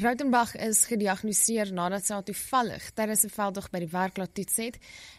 [0.00, 4.78] Rautenbach is gediagnoseer nadat sy toevallig tydens 'n veldtog by die werk laat toets het.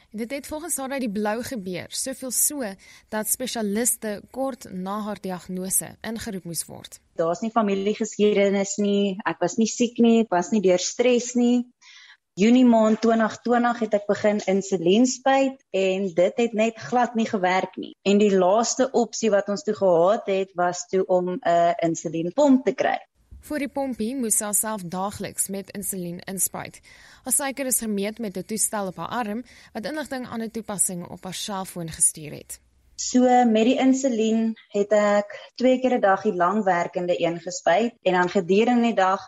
[0.10, 2.64] Dit het volgens haar uit die blou gebeur, soveel so
[3.10, 7.00] dat spesialiste kort na haar diagnose ingeroep moes word.
[7.16, 11.68] Daar's nie familiegeskiedenis nie, ek was nie siek nie, ek was nie deur stres nie.
[12.34, 17.78] Junie maand 2020 het ek begin insulien spuit en dit het net glad nie gewerk
[17.78, 17.94] nie.
[18.02, 22.66] En die laaste opsie wat ons toe gehad het was toe om 'n uh, insulienpomp
[22.66, 22.98] te kry.
[23.42, 26.76] Voor die pompie moes sy self daagliks met insulien inspuit.
[27.26, 29.42] Haar suiker is gemeet met 'n toestel op haar arm
[29.74, 32.60] wat inligting aan 'n toepassing op haar selfoon gestuur het.
[32.96, 38.14] So met die insulien het ek twee keer 'n dag die langwerkende een gespuit en
[38.14, 39.22] dan gedurende die dag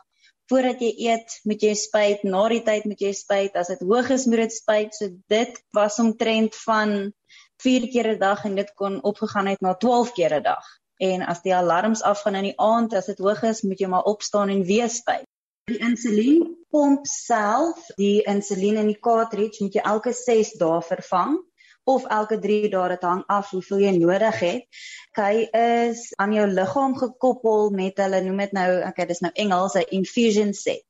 [0.45, 4.09] voordat jy eet, moet jy spuit, na die tyd moet jy spuit, as dit hoog
[4.09, 4.95] is moet dit spuit.
[4.95, 7.13] So dit was omtrent van
[7.57, 11.23] 4 keer 'n dag en dit kon opgegaan het na 12 keer 'n dag en
[11.25, 14.49] as die alarms afgaan in die aand as dit hoog is, moet jy maar opstaan
[14.49, 15.25] en weer spuit.
[15.71, 21.37] Die insulienpomp self, die insulien in die cartridge moet jy elke 6 dae vervang
[21.87, 24.81] of elke 3 dae dit hang af hoeveel jy nodig het.
[25.19, 29.75] Hy is aan jou liggaam gekoppel met hulle noem dit nou, okay, dis nou Engels,
[29.79, 30.83] 'n infusion set.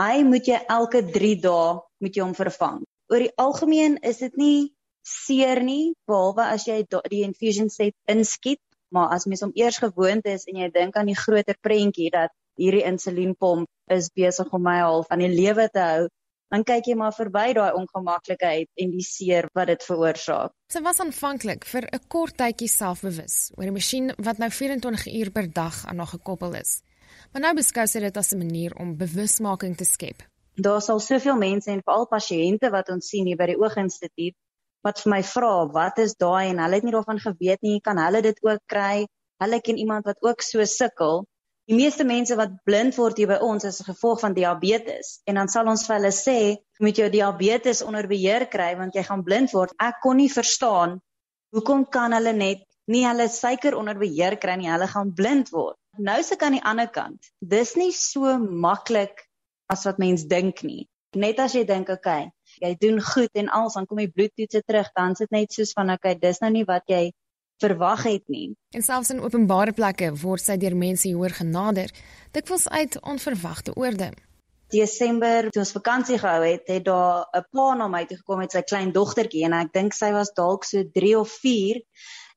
[0.00, 2.80] Hy moet jy elke 3 dae moet jy hom vervang.
[3.12, 4.72] Oor die algemeen is dit nie
[5.04, 8.60] seer nie behalwe as jy die infusion set inskiet
[8.94, 12.32] maar as mens om eers gewoond is en jy dink aan die groter prentjie dat
[12.60, 16.08] hierdie insulienpomp is besig om my half aan die lewe te hou,
[16.50, 20.52] dan kyk jy maar verby daai ongemaklikheid en die seer wat dit veroorsaak.
[20.72, 25.30] Sy was aanvanklik vir 'n kort tydjie selfbewus oor 'n masjien wat nou 24 uur
[25.30, 26.82] per dag aan haar gekoppel is.
[27.32, 30.22] Maar nou beskou sy dit as 'n manier om bewusmaking te skep.
[30.54, 34.34] Daar sal soveel mense en veral pasiënte wat ons sien hier by die Ooginstituut
[34.86, 38.00] wat vir my vra wat is daai en hulle het nie daarvan geweet nie, kan
[38.00, 39.06] hulle dit ook kry?
[39.40, 41.24] Hulle ken iemand wat ook so sukkel.
[41.70, 45.38] Die meeste mense wat blind word hier by ons is as gevolg van diabetes en
[45.38, 49.04] dan sal ons vir hulle sê, jy moet jou diabetes onder beheer kry want jy
[49.06, 49.76] gaan blind word.
[49.78, 50.98] Ek kon nie verstaan
[51.54, 55.78] hoekom kan hulle net nie hulle suiker onder beheer kry nie, hulle gaan blind word.
[55.98, 57.30] Nou se kan die ander kant.
[57.38, 59.26] Dis nie so maklik
[59.70, 60.88] as wat mens dink nie.
[61.14, 62.30] Net as jy dink, okay,
[62.60, 65.90] jy doen goed en als dan kom die bloedtoetse terug, dan sit net soos van
[65.90, 67.10] okay, dis nou nie wat jy
[67.60, 68.54] verwag het nie.
[68.74, 71.92] En selfs in openbare plekke word sy deur mense hoor genader,
[72.32, 74.12] dikwels uit onverwagte oorde.
[74.70, 78.52] Desember toe ons vakansie gehou het, het daar 'n pa na my toe gekom met
[78.52, 81.82] sy klein dogtertjie en ek dink sy was dalk so 3 of 4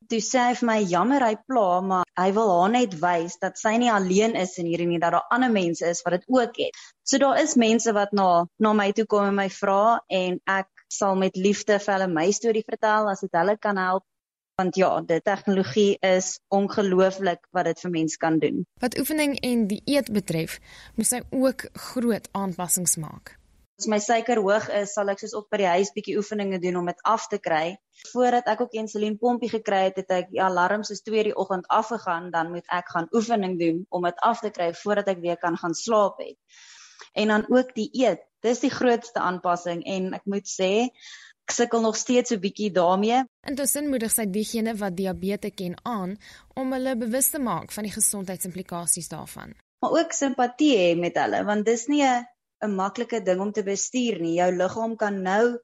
[0.09, 3.59] toe sê hy vir my jammer hy pla maar hy wil haar net wys dat
[3.61, 6.61] sy nie alleen is in hierdie nie dat daar ander mense is wat dit ook
[6.65, 6.79] het.
[7.03, 10.69] So daar is mense wat na na my toe kom en my vra en ek
[10.93, 14.05] sal met liefde vir hulle my storie vertel as dit hulle kan help
[14.61, 18.61] want ja, die tegnologie is ongelooflik wat dit vir mense kan doen.
[18.81, 20.59] Wat oefening en dieet betref,
[20.95, 23.33] moet hy ook groot aanpassings maak.
[23.81, 26.75] As my suiker hoog is, sal ek soos op by die huis bietjie oefeninge doen
[26.81, 27.73] om dit af te kry.
[28.11, 31.65] Voordat ek ook 'n insulienpompie gekry het, het ek die alarm soos 2:00 die oggend
[31.67, 35.37] afgegaan, dan moet ek gaan oefening doen om dit af te kry voordat ek weer
[35.37, 36.37] kan gaan slaap het.
[37.13, 38.21] En dan ook die eet.
[38.41, 40.89] Dis die grootste aanpassing en ek moet sê
[41.43, 43.23] ek sukkel nog steeds so bietjie daarmee.
[43.47, 46.17] Intussen moedig sy diegene wat diabetes ken aan
[46.55, 49.55] om hulle bewus te maak van die gesondheidsimplikasies daarvan.
[49.81, 52.32] Maar ook simpatie hê met hulle want dis nie 'n
[52.63, 54.35] 'n maklike ding om te bestuur nie.
[54.39, 55.59] Jou liggaam kan nou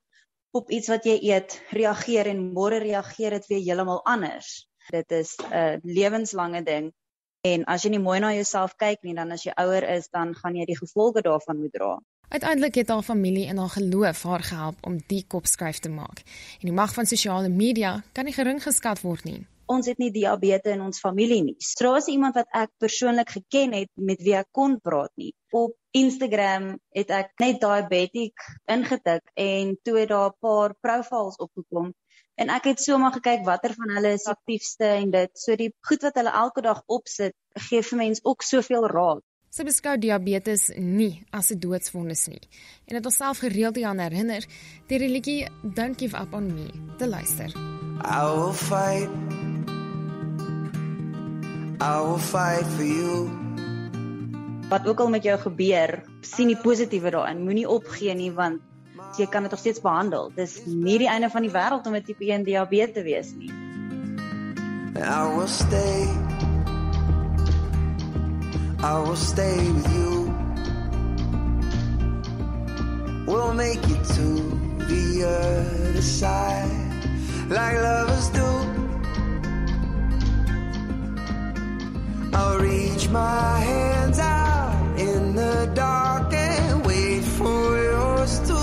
[0.51, 4.67] op iets wat jy eet reageer en môre reageer dit weer heeltemal anders.
[4.89, 6.91] Dit is 'n lewenslange ding.
[7.41, 10.35] En as jy nie mooi na jouself kyk nie, dan as jy ouer is, dan
[10.35, 11.99] gaan jy die gevolge daarvan moet dra.
[12.29, 16.19] Uiteindelik het haar familie en haar geloof haar gehelp om die kop skryf te maak.
[16.59, 20.11] En die mag van sosiale media kan nie gering geskat word nie ons het nie
[20.11, 21.55] diabetes in ons familie nie.
[21.61, 25.31] Straas iemand wat ek persoonlik geken het met wie ek kon praat nie.
[25.53, 31.93] Op Instagram het ek net diabetic ingetik en toe het daar 'n paar profiles opgekom
[32.39, 36.05] en ek het sommer gekyk watter van hulle is aktiefste en dit so die goed
[36.07, 37.35] wat hulle elke dag opsit
[37.67, 39.23] gee vir mense ook soveel raad.
[39.49, 42.45] Sy beskou diabetes nie as 'n doodsvonnis nie
[42.87, 44.45] en dit homself gereeld aan herinner
[44.87, 47.49] die religie Don't Give Up on Me te luister.
[48.05, 49.38] I will fight
[51.81, 53.29] I will fight for you.
[54.69, 57.39] Wat ook al met jou gebeur, sien die positiewe daarin.
[57.43, 58.59] Moenie opgee nie want
[59.17, 60.27] jy kan dit nog steeds behandel.
[60.35, 63.51] Dis nie die einde van die wêreld om 'n tipe 1 diabetes te wees nie.
[64.99, 66.03] I will stay.
[68.83, 70.33] I will stay with you.
[73.25, 74.27] We'll make it to
[74.87, 76.89] the other side
[77.47, 78.58] like lovers do.
[83.11, 88.58] my hands out in the dark and wait for yours to